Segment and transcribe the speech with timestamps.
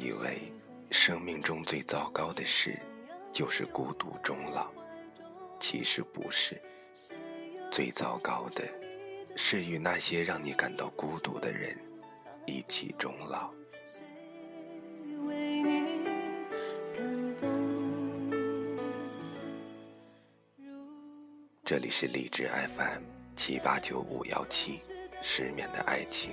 [0.00, 0.50] 以为，
[0.90, 2.78] 生命中最糟糕的事，
[3.30, 4.70] 就是孤独终老。
[5.60, 6.58] 其实不是，
[7.70, 8.66] 最糟糕的，
[9.36, 11.76] 是与那些让你感到孤独的人，
[12.46, 13.52] 一起终老。
[21.62, 23.02] 这里是荔枝 FM
[23.36, 24.80] 七八九五幺七，
[25.20, 26.32] 失眠的爱情，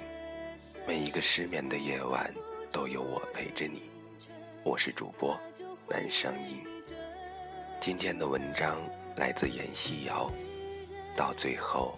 [0.87, 2.33] 每一个失眠的夜晚
[2.71, 3.83] 都有我陪着你。
[4.63, 5.39] 我是主播
[5.89, 6.63] 南声音。
[7.79, 8.77] 今天的文章
[9.15, 10.29] 来自闫西瑶，
[11.15, 11.97] 到最后，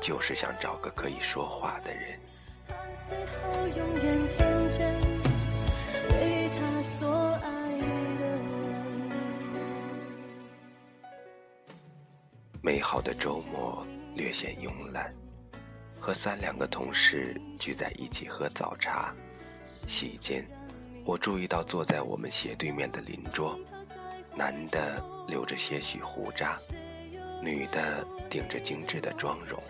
[0.00, 2.18] 就是想找个可以说话的人。
[12.60, 15.12] 美好的周末略显慵懒，
[16.00, 19.12] 和三两个同事聚在一起喝早茶。
[19.86, 20.46] 席间，
[21.04, 23.58] 我注意到坐在我们斜对面的邻桌，
[24.34, 26.56] 男的留着些许胡渣，
[27.42, 29.60] 女的顶着精致的妆容，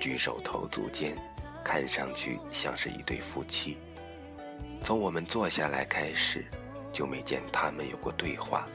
[0.00, 1.16] 举手投足间，
[1.64, 3.78] 看上去像是一对夫妻。
[4.84, 6.44] 从我们坐下来开始，
[6.92, 8.66] 就没见他们有过对话，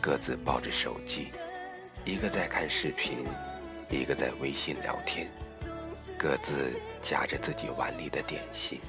[0.00, 1.28] 各自抱着手机。
[2.04, 3.26] 一个在看视频，
[3.90, 5.30] 一个在微信聊天，
[6.18, 8.80] 各自夹着自己碗里的点心，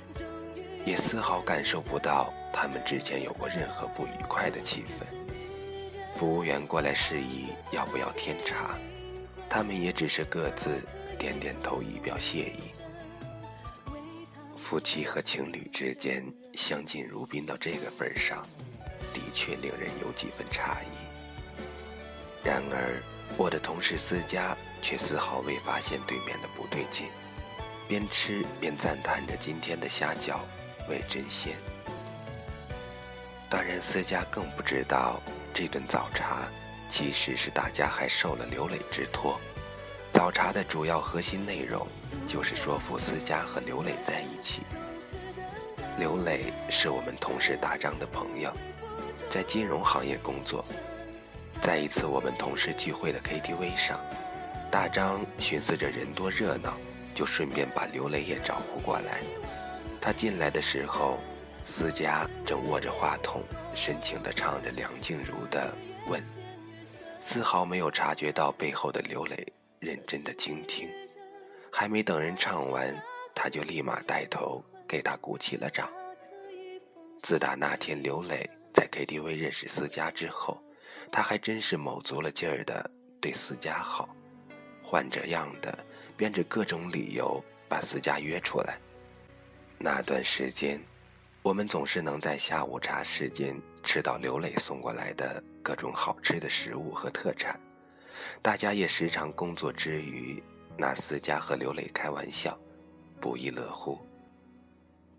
[0.85, 5.05] 也丝毫感受不到他们之前有过任何不愉快的气氛。
[6.15, 8.77] 服务员过来示意要不要添茶，
[9.49, 10.81] 他们也只是各自
[11.17, 12.71] 点点头以表谢意。
[14.57, 16.23] 夫妻和情侣之间
[16.53, 18.47] 相敬如宾到这个份上，
[19.13, 22.43] 的确令人有几分诧异。
[22.43, 23.01] 然而，
[23.37, 27.07] 我的同事思佳却丝毫未发现对面的不对劲，
[27.87, 30.39] 边吃边赞叹着今天的虾饺
[30.91, 31.55] 为真鲜。
[33.49, 35.19] 当然，思佳更不知道
[35.53, 36.43] 这顿早茶
[36.89, 39.39] 其实是大家还受了刘磊之托。
[40.13, 41.87] 早茶的主要核心内容
[42.27, 44.61] 就是说服思佳和刘磊在一起。
[45.97, 48.53] 刘磊是我们同事大张的朋友，
[49.29, 50.63] 在金融行业工作。
[51.61, 53.99] 在一次我们同事聚会的 KTV 上，
[54.69, 56.73] 大张寻思着人多热闹，
[57.13, 59.19] 就顺便把刘磊也招呼过来。
[60.01, 61.19] 他进来的时候，
[61.63, 63.43] 思佳正握着话筒，
[63.75, 65.71] 深情地唱着梁静茹的
[66.09, 66.19] 《吻》，
[67.19, 69.45] 丝毫没有察觉到背后的刘磊
[69.79, 70.89] 认真的倾听。
[71.71, 72.93] 还没等人唱完，
[73.35, 75.87] 他就立马带头给他鼓起了掌。
[77.21, 80.59] 自打那天刘磊在 KTV 认识思佳之后，
[81.11, 82.89] 他还真是卯足了劲儿的
[83.21, 84.09] 对思佳好，
[84.81, 85.77] 换着样的
[86.17, 88.79] 编着各种理由把思佳约出来。
[89.83, 90.79] 那段时间，
[91.41, 97.59] 我们总是能在下午茶时间吃到刘磊送过来的各种好吃的食物和特产，
[98.43, 100.41] 大家也时常工作之余
[100.77, 102.55] 拿思佳和刘磊开玩笑，
[103.19, 103.99] 不亦乐乎。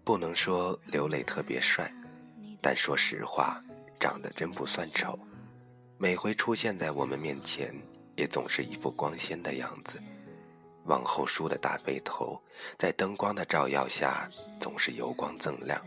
[0.04, 1.92] 不能说刘磊特别帅，
[2.60, 3.60] 但说实话，
[3.98, 5.18] 长得真不算丑。
[5.98, 7.74] 每回出现在我们面前，
[8.14, 10.00] 也总是一副光鲜的样子。
[10.84, 12.41] 往后梳的大背头，
[12.78, 14.28] 在灯光的照耀下，
[14.60, 15.81] 总是油光锃亮。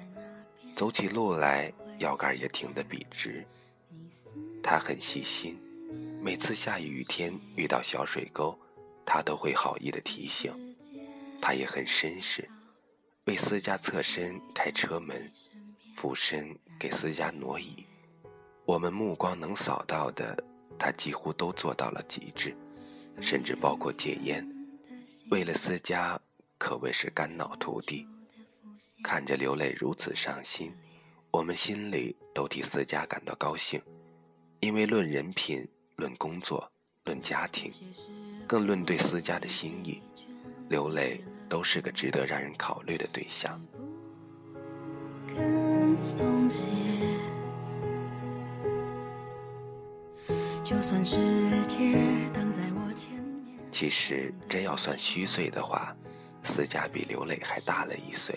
[0.75, 3.45] 走起路来，腰杆也挺得笔直。
[4.63, 5.59] 他很细心，
[6.22, 8.57] 每次下雨天遇到小水沟，
[9.05, 10.53] 他都会好意的提醒。
[11.41, 12.50] 他也很绅士，
[13.25, 15.31] 为私家侧身开车门，
[15.95, 17.85] 俯身给私家挪椅。
[18.66, 20.41] 我们目光能扫到的，
[20.79, 22.55] 他几乎都做到了极致，
[23.22, 24.45] 甚至包括戒烟。
[25.31, 26.19] 为了思佳，
[26.59, 28.07] 可谓是肝脑涂地。
[29.03, 30.72] 看着刘磊如此上心，
[31.31, 33.81] 我们心里都替思佳感到高兴，
[34.59, 36.72] 因为论人品、论工作、
[37.05, 37.72] 论家庭，
[38.47, 39.99] 更论对思佳的心意，
[40.69, 41.19] 刘磊
[41.49, 43.59] 都是个值得让人考虑的对象。
[50.63, 51.17] 就算世
[51.67, 52.74] 界挡在。
[53.75, 55.93] 其实真要算虚岁的话，
[56.45, 58.33] 思佳比刘磊还大了一岁。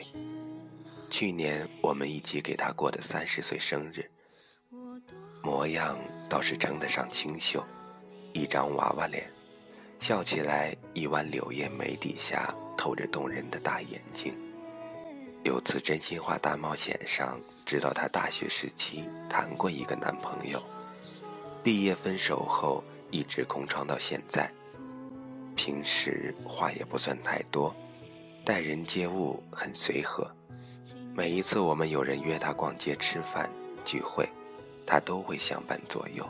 [1.09, 4.11] 去年我们一起给他过的三十岁生日，
[5.41, 5.97] 模样
[6.29, 7.65] 倒是称得上清秀，
[8.33, 9.31] 一张娃娃脸，
[10.01, 14.35] 笑起来一弯柳叶眉底下透着动人的大眼睛。
[15.45, 20.61] 有次真心话大冒险上，知道她大学时期谈过一个男朋友。
[21.63, 22.83] 毕业分手后，
[23.13, 24.53] 一直空窗到现在。
[25.59, 27.75] 平时话也不算太多，
[28.45, 30.31] 待人接物很随和，
[31.13, 33.51] 每一次我们有人约他逛街、吃饭、
[33.85, 34.29] 聚会，
[34.87, 36.25] 他都会相伴左右。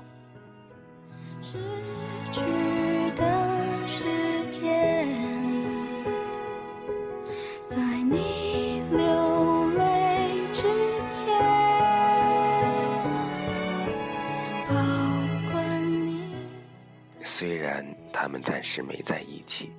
[18.28, 19.72] 他们暂时没在一起，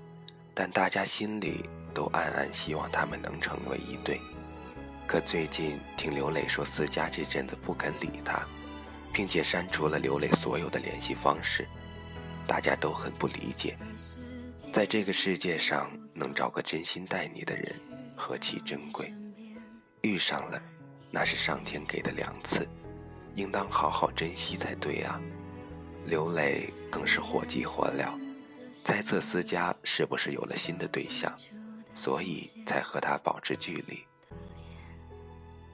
[0.55, 4.19] 但大家心里都暗暗希望他们能成为一对。
[5.05, 8.41] 可最近听刘磊说，思佳这阵子不肯理他，
[9.13, 11.67] 并且删除了刘磊所有的联系方式，
[12.47, 13.77] 大家都很不理解。
[14.73, 17.79] 在这个世界上，能找个真心待你的人，
[18.15, 19.13] 何其珍贵！
[20.01, 20.59] 遇上了，
[21.11, 22.67] 那是上天给的两次，
[23.35, 25.21] 应当好好珍惜才对啊。
[26.07, 28.18] 刘磊更是火急火燎，
[28.89, 31.31] 猜测思佳是不是有了新的对象，
[31.93, 34.03] 所以才和他保持距离。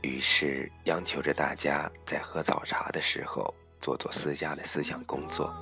[0.01, 5.55] 于是央求着大家在喝早茶的时候做做私家的思想工作。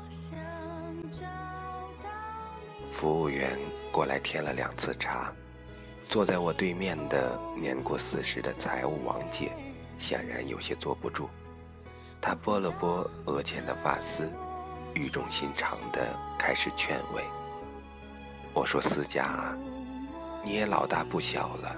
[2.92, 3.56] 服务员
[3.92, 5.32] 过来添了两次茶，
[6.02, 9.52] 坐在我对面的年过四十的财务王姐
[10.00, 11.30] 显然有些坐不住，
[12.20, 14.28] 她拨了拨额前的发丝，
[14.96, 17.24] 语重心长地开始劝慰。
[18.54, 19.58] 我说：“思佳啊，
[20.44, 21.76] 你也老大不小了。”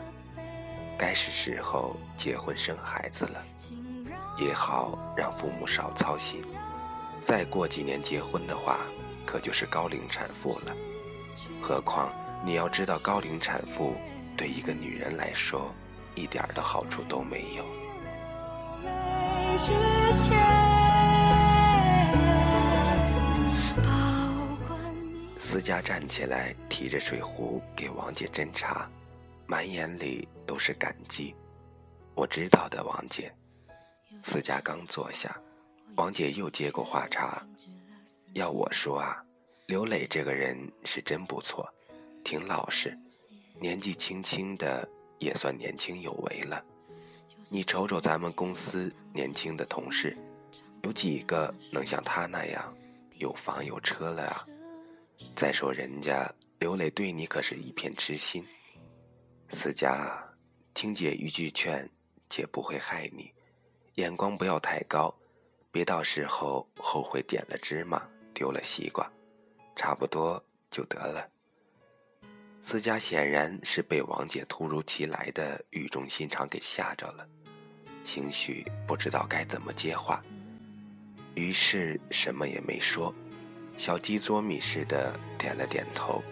[0.97, 3.43] 该是时候结婚生孩子了，
[4.37, 6.43] 也好让父母少操心。
[7.21, 8.79] 再过几年结婚的话，
[9.25, 10.73] 可就是高龄产妇了。
[11.61, 12.09] 何况
[12.45, 13.93] 你要知道，高龄产妇
[14.37, 15.73] 对一个女人来说，
[16.13, 17.65] 一点的好处都没有。
[25.55, 28.91] 思佳站起来，提着水壶给王姐斟茶。
[29.47, 31.33] 满眼里都是感激，
[32.13, 33.33] 我知道的，王姐。
[34.21, 35.33] 思佳刚坐下，
[35.95, 37.41] 王姐又接过话茬。
[38.33, 39.23] 要我说啊，
[39.67, 41.65] 刘磊这个人是真不错，
[42.21, 42.93] 挺老实，
[43.57, 44.85] 年纪轻轻的
[45.19, 46.61] 也算年轻有为了。
[47.47, 50.17] 你瞅瞅咱们公司年轻的同事，
[50.83, 52.75] 有几个能像他那样
[53.13, 54.45] 有房有车了啊？
[55.35, 58.45] 再说人家刘磊对你可是一片痴心。
[59.49, 60.23] 思佳，
[60.73, 61.89] 听姐一句劝，
[62.27, 63.31] 姐不会害你，
[63.95, 65.13] 眼光不要太高，
[65.71, 68.01] 别到时候后悔点了芝麻
[68.33, 69.09] 丢了西瓜，
[69.75, 71.29] 差不多就得了。
[72.61, 77.27] 思佳显然是被王姐突如其来的语重心长给吓着了，
[78.03, 80.23] 兴许不知道该怎么接话，
[81.35, 83.13] 于是什么也没说，
[83.77, 86.23] 小鸡啄米似的点了点头。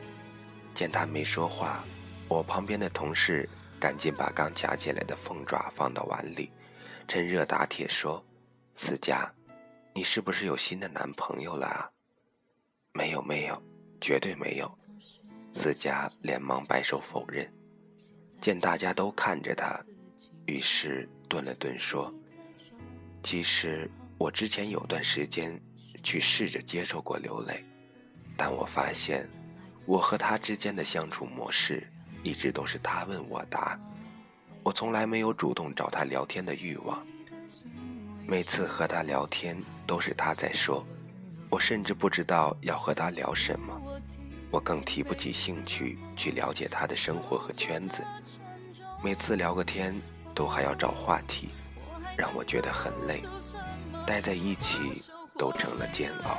[0.74, 1.84] 见他没说话。
[2.30, 3.48] 我旁边的同事
[3.80, 6.50] 赶紧把刚夹起来的凤爪放到碗里，
[7.08, 8.26] 趁热打铁说
[8.74, 9.32] ：“思佳，
[9.94, 11.92] 你是不是有新的男朋友了啊
[12.92, 13.62] ？”“没有，没有，
[14.02, 14.78] 绝对没有。”
[15.54, 17.48] 思佳连忙摆手否认。
[18.42, 19.80] 见大家都看着他，
[20.48, 22.12] 于是顿了顿说
[23.22, 25.62] ：“其实我之前有段时间
[26.04, 27.66] 去试着接受过流泪，
[28.38, 29.28] 但我发现
[29.86, 31.88] 我和他之间的相处模式。”
[32.24, 33.78] 一直都是他问我答，
[34.64, 37.06] 我从来没有主动找他聊天的欲望。
[38.26, 40.88] 每次和他聊天都是他在说，
[41.50, 43.78] 我甚至不知道要和他聊什么，
[44.50, 48.02] 我更提不起兴趣去了解他的生活和圈子。
[49.04, 49.94] 每次聊个天
[50.34, 51.50] 都还要找话题，
[52.18, 53.22] 让我觉得很累，
[54.08, 55.04] 待在一起
[55.38, 56.38] 都成了煎熬。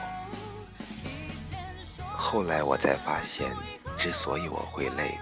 [2.17, 3.55] 后来我才发现，
[3.97, 5.19] 之所以我会累。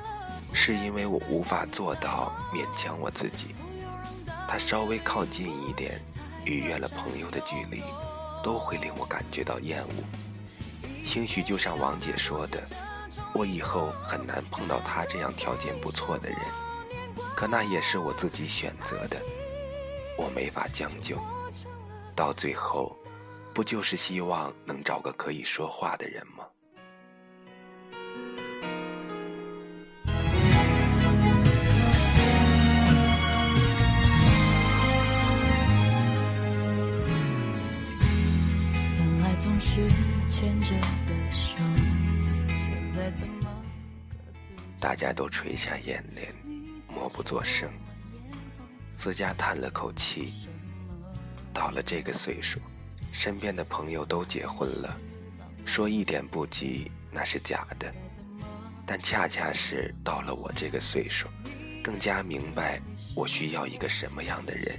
[0.54, 3.54] 是因为我无法做到勉强我自己，
[4.46, 5.98] 他稍微靠近一点，
[6.44, 7.82] 逾越了朋友的距离，
[8.42, 11.02] 都会令我感觉到厌恶。
[11.02, 12.62] 兴许就像王姐说的，
[13.32, 16.38] 我以后很难碰到他这样条件不错的人，
[17.34, 19.16] 可那也是我自己选择的，
[20.18, 21.16] 我没法将就。
[22.14, 22.94] 到最后，
[23.54, 26.44] 不就是希望能找个可以说话的人吗？
[44.80, 46.34] 大家都垂下眼帘，
[46.88, 47.70] 默不作声。
[48.96, 50.32] 自家叹了口气。
[51.52, 52.58] 到了这个岁数，
[53.12, 54.96] 身边的朋友都结婚了，
[55.64, 57.92] 说一点不急那是假的。
[58.84, 61.28] 但恰恰是到了我这个岁数，
[61.84, 62.80] 更加明白
[63.14, 64.76] 我需要一个什么样的人。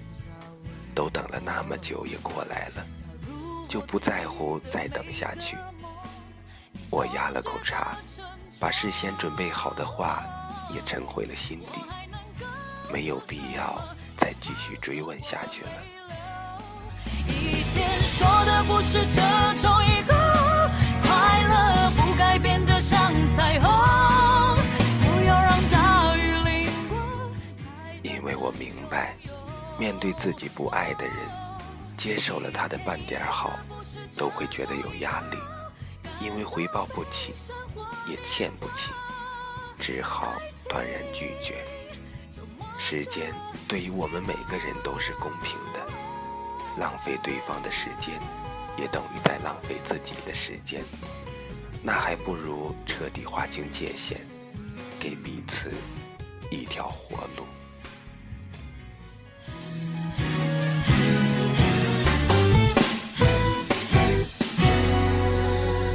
[0.96, 2.86] 都等了那么久也过来了，
[3.68, 5.58] 就不在乎再等下去。
[6.92, 7.98] 我压了口茶，
[8.60, 10.24] 把事先准备好的话
[10.72, 11.82] 也沉回了心底，
[12.92, 13.82] 没有必要
[14.16, 15.72] 再继续追问下去了。
[18.68, 19.22] 不是这
[19.62, 20.14] 种一个
[21.04, 23.70] 快乐不改变的像彩虹，
[25.02, 26.98] 不要让大雨淋过。
[28.02, 29.16] 因为我明白，
[29.78, 31.16] 面对自己不爱的人，
[31.98, 33.52] 接受了他的半点好，
[34.18, 35.38] 都会觉得有压力。
[36.20, 37.34] 因为回报不起，
[38.08, 38.94] 也欠不起，
[39.78, 40.34] 只好
[40.70, 41.66] 断然拒绝。
[42.78, 43.34] 时间
[43.68, 45.82] 对于我们每个人都是公平的，
[46.78, 48.14] 浪费对方的时间，
[48.78, 50.84] 也等于在浪费自己的时间。
[51.82, 54.18] 那还不如彻底划清界限，
[55.00, 55.70] 给彼此
[56.50, 57.46] 一条活路。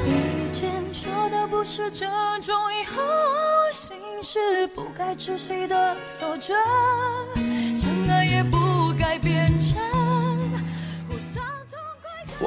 [0.07, 2.07] 以前说的不是这
[2.43, 3.03] 种以后
[3.73, 6.55] 心事不该窒息的锁着，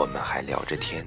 [0.02, 1.06] 我们还聊着天，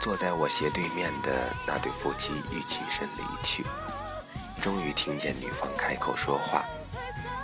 [0.00, 3.64] 坐在我斜对面的那对夫妻欲起身离去，
[4.62, 6.64] 终于听见女方开口说话：“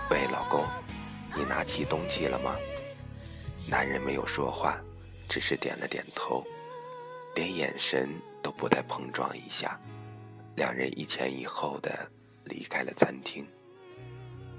[0.08, 0.64] 喂，老公，
[1.34, 2.54] 你拿起东西了吗？”
[3.68, 4.78] 男人没有说话，
[5.28, 6.46] 只是点了点头，
[7.34, 8.08] 连眼神。
[8.40, 9.78] 都不带碰撞一下，
[10.54, 12.08] 两人一前一后的
[12.44, 13.44] 离开了餐厅。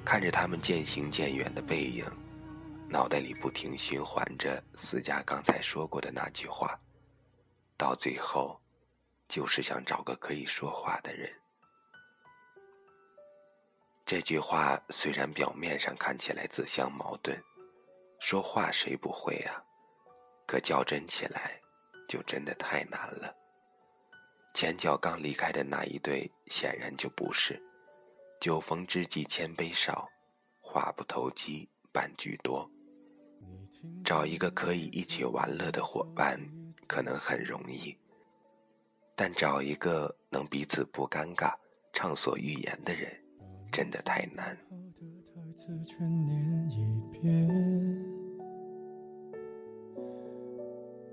[0.04, 2.06] 看着他们渐行渐远的背影，
[2.92, 6.78] 脑袋里不停循环着思佳刚才说过的那句话，
[7.78, 8.60] 到最后，
[9.28, 11.32] 就是想找个可以说话的人。
[14.08, 17.40] 这句话虽然表面上看起来自相矛盾，
[18.20, 19.64] 说话谁不会啊？
[20.48, 21.62] 可较真起来，
[22.08, 23.32] 就真的太难了。
[24.56, 27.62] 前脚刚离开的那一对，显然就不是。
[28.42, 30.10] 酒逢知己千杯少，
[30.60, 32.68] 话不投机半句多。
[34.04, 36.40] 找一个可以一起玩乐的伙伴，
[36.88, 37.96] 可能很容易；
[39.16, 41.54] 但找一个能彼此不尴尬、
[41.94, 43.12] 畅所欲言的人，
[43.72, 44.58] 真的太难。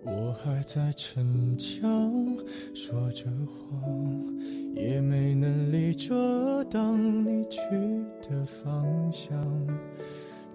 [0.09, 1.91] 我还在逞强，
[2.75, 4.39] 说着谎，
[4.75, 7.61] 也没能力遮挡你去
[8.23, 9.37] 的方向。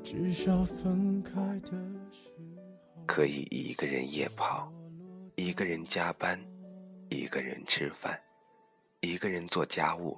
[0.03, 1.71] 至少分开的
[2.11, 4.71] 时候，可以一个人夜跑，
[5.35, 6.39] 一个人加班，
[7.09, 8.19] 一个人吃饭，
[9.01, 10.17] 一个人做家务，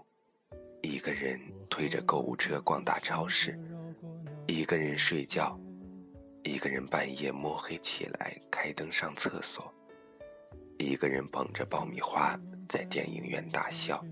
[0.82, 3.60] 一个人推着购物车逛大超市，
[4.48, 5.60] 一个人睡觉。
[6.46, 9.74] 一个人半夜摸黑起来开灯上厕所，
[10.78, 12.38] 一个人捧着爆米花
[12.68, 14.04] 在电影院大笑，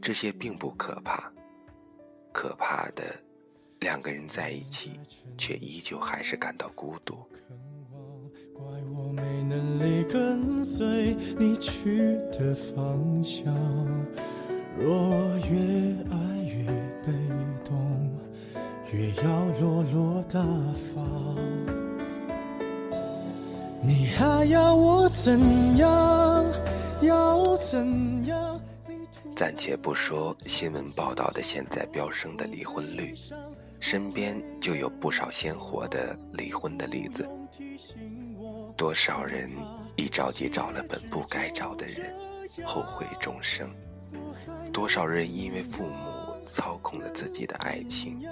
[0.00, 1.32] 这些并不可怕，
[2.32, 3.20] 可怕的，
[3.84, 4.98] 两个人在一起
[5.36, 7.16] 却依旧还是感到孤独。
[8.54, 8.64] 怪
[8.96, 13.54] 我没能力跟随你去的方向，
[14.78, 14.88] 若
[15.50, 16.64] 越爱越
[17.04, 17.12] 被
[17.62, 18.10] 动。
[18.90, 20.40] 越要落落大
[20.94, 21.36] 方，
[23.82, 26.44] 你还要我怎样？
[27.02, 28.58] 要怎样？
[29.34, 33.12] 暂且不说新闻报道的现在飙升的离婚率，
[33.86, 37.28] 身边就有不少鲜活的离婚的例子。
[38.74, 39.50] 多少人
[39.94, 42.16] 一着急找了本不该找的人，
[42.64, 43.68] 后悔终生；
[44.72, 46.24] 多少人因为父母。
[46.50, 48.22] 操控了自己的爱情，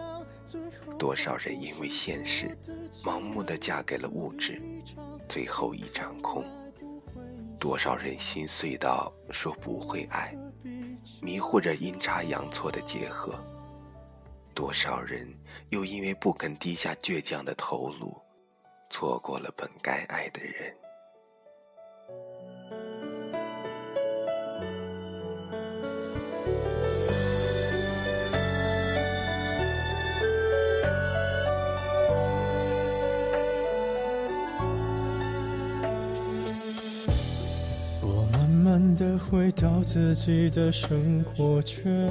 [0.99, 2.57] 多少人因为现实，
[3.03, 4.61] 盲目的嫁给了物质，
[5.29, 6.45] 最后一场空。
[7.59, 10.37] 多少人心碎到说不会爱，
[11.23, 13.35] 迷糊着阴差阳错的结合。
[14.55, 15.29] 多少人
[15.71, 18.15] 又因为不肯低下倔强的头颅，
[18.91, 20.75] 错过了本该爱的人。
[38.33, 42.09] 慢慢的回到自己的生活圈，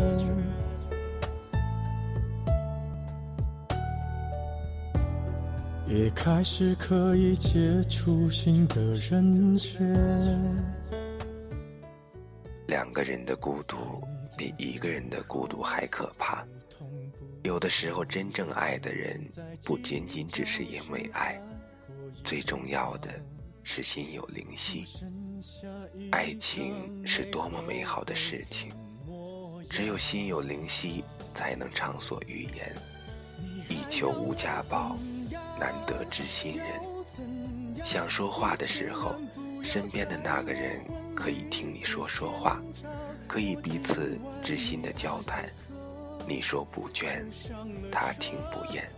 [5.94, 9.94] 也开始可以接触新的人选。
[12.68, 13.76] 两个人的孤独
[14.38, 16.48] 比一个人的孤独还可怕。
[17.44, 19.22] 有的时候，真正爱的人
[19.66, 21.38] 不仅仅只是因为爱，
[22.24, 23.10] 最重要的
[23.62, 24.86] 是心有灵犀。
[26.12, 28.72] 爱情是多么美好的事情，
[29.70, 31.04] 只有心有灵犀，
[31.36, 32.74] 才能畅所欲言。
[33.68, 34.96] 一求无家宝，
[35.62, 36.68] 难得知心人。
[37.86, 39.14] 想说话的时候，
[39.64, 40.82] 身边的那个人
[41.16, 42.60] 可以听你说说话，
[43.28, 45.48] 可以彼此知心的交谈。
[46.28, 47.24] 你说不倦，
[47.92, 48.90] 他听不厌。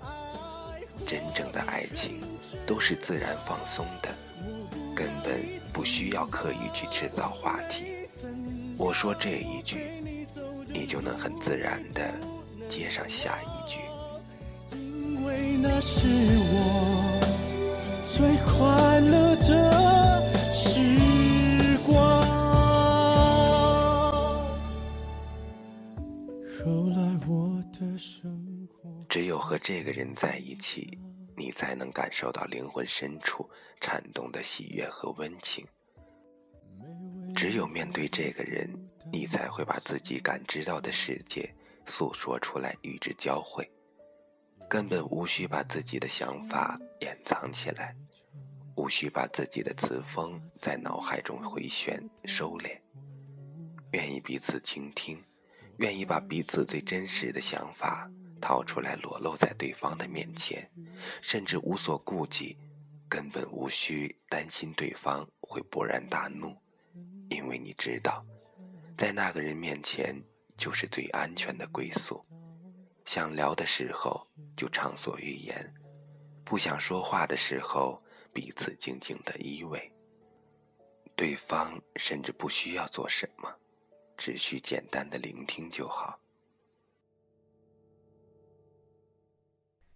[1.06, 2.22] 真正的爱情
[2.66, 4.10] 都是自然放松的，
[4.96, 5.42] 根本
[5.74, 8.08] 不需要刻意去制造话题。
[8.78, 9.78] 我说这一句，
[10.68, 12.10] 你就能很自然的
[12.70, 13.53] 接上下一。
[15.64, 16.06] 那是
[16.52, 17.22] 我
[18.04, 20.70] 最快乐的时
[21.88, 21.94] 光。
[29.08, 31.00] 只有和这个人在一起。
[31.36, 33.50] 你才能感受到灵魂深处
[33.82, 35.66] 颤动的喜悦和温情。
[37.36, 38.70] 只有面对这个人，
[39.12, 41.52] 你才会把自己感知到的世界
[41.88, 43.68] 诉说出来，与之交汇。
[44.70, 47.96] 根本无需把自己的想法掩藏起来，
[48.76, 52.80] 无需把自己的词风在脑海中回旋收敛。
[53.92, 55.24] 愿意彼此倾听，
[55.78, 58.10] 愿意把彼此最真实的想法。
[58.42, 60.70] 掏出来裸露在对方的面前，
[61.22, 62.58] 甚至无所顾忌，
[63.08, 66.54] 根本无需担心对方会勃然大怒，
[67.30, 68.26] 因为你知道，
[68.98, 70.22] 在那个人面前
[70.58, 72.22] 就是最安全的归宿。
[73.06, 75.74] 想聊的时候就畅所欲言，
[76.44, 78.02] 不想说话的时候
[78.34, 79.82] 彼此静静的依偎。
[81.16, 83.54] 对方甚至不需要做什么，
[84.18, 86.20] 只需简单的聆听就好。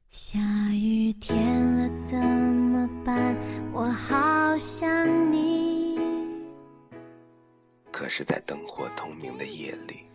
[0.10, 0.40] 下
[0.74, 3.36] 雨天了怎么办？
[3.74, 5.98] 我好想你。
[7.92, 10.06] 可是，在灯火通明的夜里，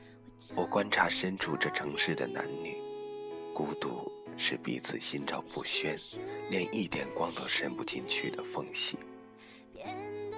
[0.55, 2.77] 我观察身处这城市的男女，
[3.55, 5.97] 孤独是彼此心照不宣，
[6.51, 8.99] 连一点光都伸不进去的缝隙。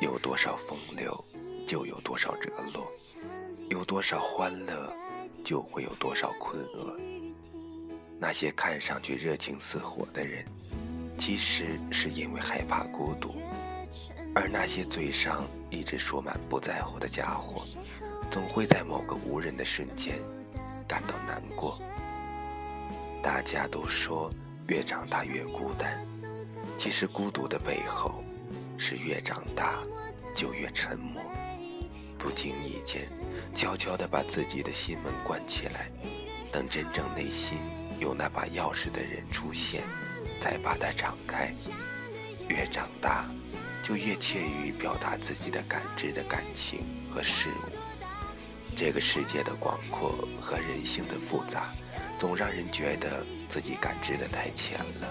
[0.01, 1.13] 有多少风流，
[1.67, 2.85] 就有多少折落；
[3.71, 4.93] 有多少欢乐，
[5.45, 6.97] 就会有多少困厄。
[8.19, 10.45] 那些看上去热情似火的人，
[11.19, 13.31] 其实是因为害怕孤独；
[14.35, 17.65] 而那些嘴上一直说满不在乎的家伙，
[18.31, 20.19] 总会在某个无人的瞬间
[20.87, 21.81] 感到难过。
[23.23, 24.31] 大家都说
[24.69, 26.05] 越长大越孤单，
[26.79, 28.23] 其实孤独的背后
[28.77, 29.79] 是越长大
[30.35, 31.23] 就越沉默，
[32.19, 33.03] 不经意间
[33.55, 35.91] 悄悄地把自己的心门关起来，
[36.51, 37.59] 等真正内心。
[38.01, 39.85] 有那把钥匙的人出现，
[40.41, 41.55] 再把它敞开。
[42.49, 43.25] 越长大，
[43.85, 46.81] 就越怯于表达自己的感知的感情
[47.15, 47.74] 和事物。
[48.77, 51.73] 这个世界的广阔和人性的复杂，
[52.19, 55.09] 总让人觉得自己感知的太浅了。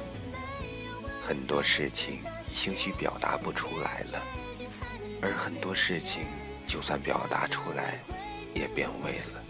[1.26, 4.21] 很多事情兴许表达不出来了，
[5.21, 6.23] 而很多事情
[6.67, 7.99] 就算表达出来，
[8.54, 9.43] 也变味了。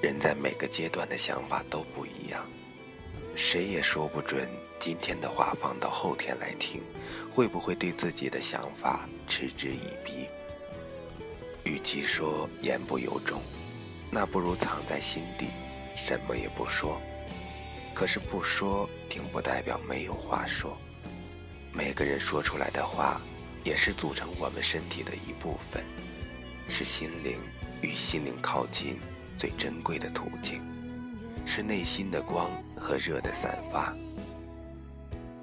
[0.00, 2.42] 人在每个阶段的想法都不一样，
[3.36, 6.80] 谁也说不准今天的话放到后天来听，
[7.34, 10.26] 会不会对自己的想法嗤之以鼻。
[11.64, 13.42] 与其说言不由衷，
[14.10, 15.48] 那不如藏在心底，
[15.94, 16.98] 什么也不说。
[17.92, 20.78] 可是不说，并不代表没有话说。
[21.74, 23.20] 每个人说出来的话，
[23.62, 25.84] 也是组成我们身体的一部分，
[26.70, 27.38] 是心灵
[27.82, 28.98] 与心灵靠近。
[29.40, 30.60] 最珍贵的途径，
[31.46, 33.90] 是内心的光和热的散发。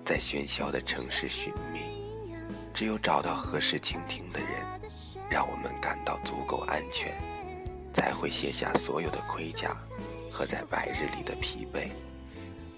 [0.05, 1.79] 在喧嚣的城市寻觅，
[2.75, 4.49] 只有找到合适倾听的人，
[5.31, 7.11] 让我们感到足够安全，
[7.91, 9.75] 才会卸下所有的盔甲
[10.29, 11.89] 和在白日里的疲惫，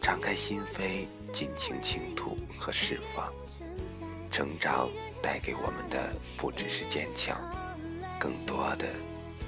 [0.01, 3.29] 敞开心扉，尽情倾吐和释放。
[4.31, 4.87] 成长
[5.21, 7.37] 带给我们的不只是坚强，
[8.17, 8.87] 更多的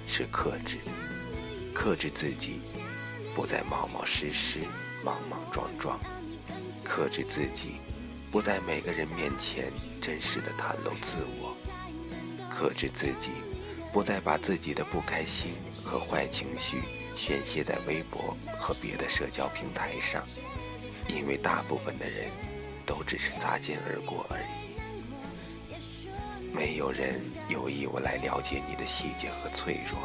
[0.06, 0.78] 是克制。
[1.74, 2.60] 克制自己，
[3.36, 4.60] 不再冒冒失失、
[5.04, 5.98] 莽莽撞撞；
[6.84, 7.78] 克制自己，
[8.30, 11.56] 不在每个人面前真实的袒露自我；
[12.54, 13.32] 克制自己，
[13.92, 15.54] 不再把自己的不开心
[15.86, 16.82] 和坏情绪
[17.16, 20.24] 宣泄在微博和别的社交平台上，
[21.08, 22.30] 因为大部分的人
[22.86, 24.62] 都只是擦肩而过而已。
[26.54, 29.98] 没有人有义务来了解你的细节和脆弱，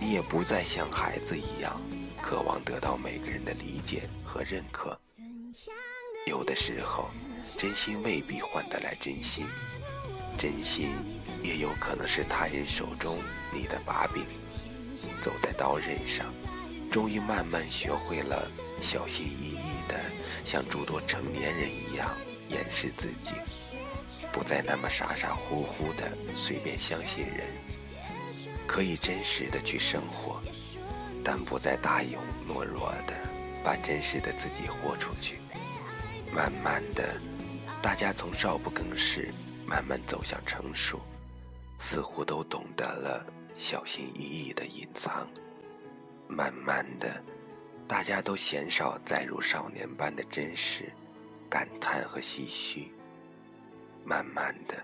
[0.00, 1.80] 你也不再像孩子一样
[2.22, 4.98] 渴望得到每个人的理解和认可。
[6.26, 7.10] 有的时候，
[7.56, 9.46] 真心未必换得来真心，
[10.36, 10.90] 真心
[11.42, 13.18] 也有可能是他人手中
[13.52, 14.24] 你的把柄。
[15.22, 16.26] 走在刀刃上，
[16.90, 19.98] 终于慢慢学会了小心翼翼的，
[20.44, 22.14] 像诸多成年人一样
[22.50, 23.34] 掩饰自己，
[24.32, 27.46] 不再那么傻傻乎乎的随便相信人，
[28.68, 30.40] 可以真实的去生活，
[31.24, 33.14] 但不再大勇懦弱的
[33.64, 35.38] 把真实的自己豁出去。
[36.30, 37.18] 慢慢的，
[37.80, 39.30] 大家从少不更事
[39.66, 41.00] 慢慢走向成熟，
[41.78, 43.26] 似乎都懂得了。
[43.56, 45.26] 小心翼翼的隐藏，
[46.28, 47.20] 慢慢的，
[47.88, 50.92] 大家都鲜少再如少年般的真实、
[51.50, 52.92] 感叹和唏嘘。
[54.04, 54.76] 慢慢的，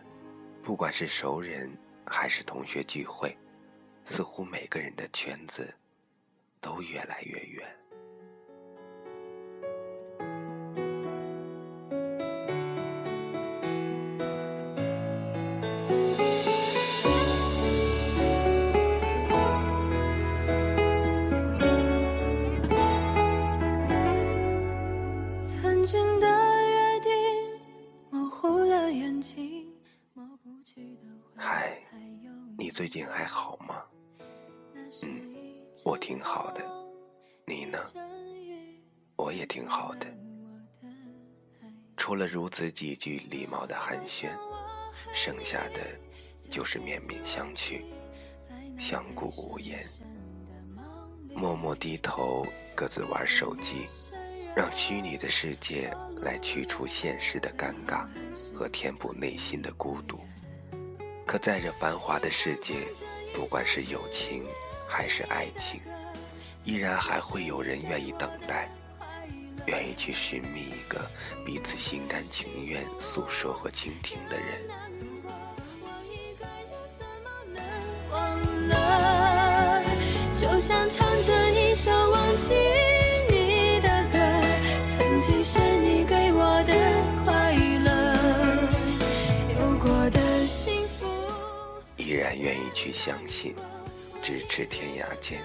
[0.63, 1.71] 不管是熟人
[2.05, 3.37] 还是同学聚会，
[4.05, 5.75] 似乎每个人的圈子
[6.61, 7.85] 都越来越远。
[32.75, 33.85] 最近还好吗？
[35.03, 35.21] 嗯，
[35.85, 36.63] 我挺好的。
[37.47, 37.79] 你呢？
[39.17, 40.07] 我也挺好的。
[41.97, 44.29] 除了如此几句礼貌的寒暄，
[45.13, 45.81] 剩下的
[46.51, 47.83] 就是面面相觑，
[48.79, 49.85] 相顾无言，
[51.35, 53.87] 默默低头，各自玩手机，
[54.55, 58.07] 让虚拟的世界来去除现实的尴尬
[58.55, 60.21] 和填补内心的孤独。
[61.27, 62.87] 可在这繁华的世界，
[63.35, 64.45] 不管是友情
[64.97, 65.81] 还是爱情，
[66.63, 68.71] 依然还会有人愿意等待，
[69.67, 71.05] 愿意去寻觅一个
[71.45, 74.47] 彼此心甘情愿诉说和倾听的人。
[80.33, 82.55] 就像唱着一首忘记
[83.29, 84.19] 你的歌，
[84.97, 86.73] 曾经是你给我的
[87.25, 87.53] 快
[87.83, 87.91] 乐，
[89.59, 91.05] 有过的幸福。
[91.97, 93.57] 依然愿意去相信，
[94.25, 95.39] 咫尺天涯间，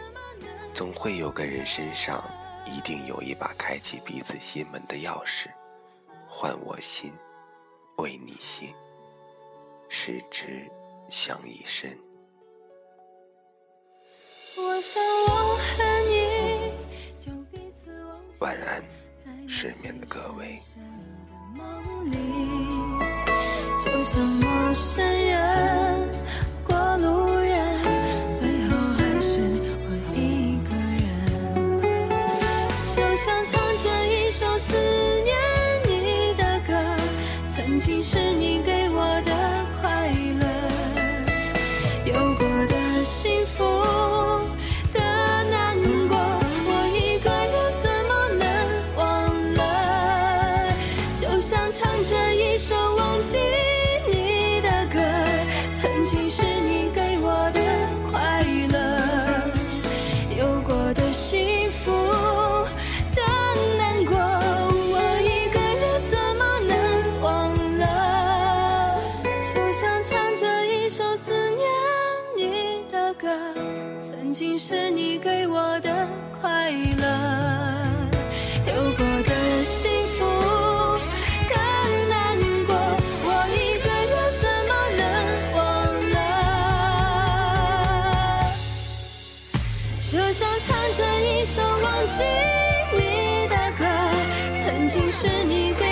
[0.74, 2.24] 总会有个人身上
[2.66, 5.48] 一定有一把开启彼此心门的钥匙。
[6.26, 7.12] 换我心，
[7.98, 8.74] 为你心，
[9.90, 10.66] 十指
[11.10, 12.00] 相依深。
[18.40, 18.82] 晚安，
[19.46, 20.58] 失眠的各位。
[23.84, 26.19] 就像陌生人。
[90.12, 92.24] 就像唱着一首忘记
[92.94, 93.86] 你的歌，
[94.64, 95.89] 曾经是你给。